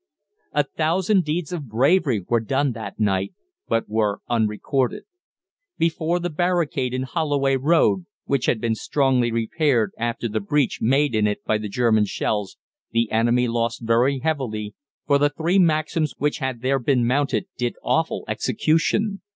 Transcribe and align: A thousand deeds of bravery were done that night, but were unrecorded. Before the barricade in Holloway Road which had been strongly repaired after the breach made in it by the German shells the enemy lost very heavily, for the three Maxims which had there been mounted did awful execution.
A 0.53 0.63
thousand 0.63 1.25
deeds 1.25 1.53
of 1.53 1.69
bravery 1.69 2.25
were 2.27 2.39
done 2.39 2.71
that 2.71 2.99
night, 2.99 3.35
but 3.67 3.87
were 3.87 4.19
unrecorded. 4.27 5.03
Before 5.77 6.19
the 6.19 6.31
barricade 6.31 6.91
in 6.91 7.03
Holloway 7.03 7.55
Road 7.55 8.07
which 8.25 8.47
had 8.47 8.59
been 8.59 8.73
strongly 8.73 9.31
repaired 9.31 9.91
after 9.99 10.27
the 10.27 10.39
breach 10.39 10.79
made 10.81 11.13
in 11.13 11.27
it 11.27 11.43
by 11.45 11.59
the 11.59 11.69
German 11.69 12.05
shells 12.05 12.57
the 12.89 13.11
enemy 13.11 13.47
lost 13.47 13.83
very 13.85 14.17
heavily, 14.21 14.73
for 15.05 15.19
the 15.19 15.29
three 15.29 15.59
Maxims 15.59 16.15
which 16.17 16.39
had 16.39 16.61
there 16.63 16.79
been 16.79 17.05
mounted 17.05 17.45
did 17.55 17.75
awful 17.83 18.25
execution. 18.27 19.21